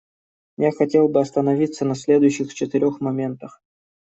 [0.57, 3.61] Я хотел бы остановиться на следующих четырех моментах.